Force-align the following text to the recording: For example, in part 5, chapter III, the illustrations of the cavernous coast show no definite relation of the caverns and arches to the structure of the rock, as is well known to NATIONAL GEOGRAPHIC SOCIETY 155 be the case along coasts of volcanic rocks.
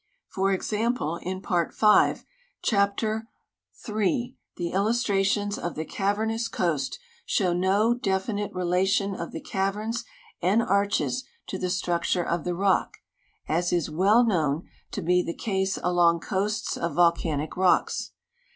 For 0.29 0.51
example, 0.51 1.17
in 1.21 1.43
part 1.43 1.75
5, 1.75 2.25
chapter 2.63 3.27
III, 3.87 4.35
the 4.57 4.71
illustrations 4.71 5.59
of 5.59 5.75
the 5.75 5.85
cavernous 5.85 6.47
coast 6.47 6.97
show 7.23 7.53
no 7.53 7.93
definite 7.93 8.51
relation 8.51 9.13
of 9.13 9.31
the 9.31 9.39
caverns 9.41 10.03
and 10.41 10.63
arches 10.63 11.23
to 11.49 11.59
the 11.59 11.69
structure 11.69 12.23
of 12.27 12.45
the 12.45 12.55
rock, 12.55 12.97
as 13.47 13.71
is 13.71 13.91
well 13.91 14.25
known 14.25 14.67
to 14.89 15.03
NATIONAL 15.03 15.03
GEOGRAPHIC 15.03 15.03
SOCIETY 15.03 15.05
155 15.05 15.05
be 15.05 15.23
the 15.23 15.37
case 15.37 15.77
along 15.83 16.19
coasts 16.19 16.75
of 16.75 16.95
volcanic 16.95 17.55
rocks. 17.55 18.11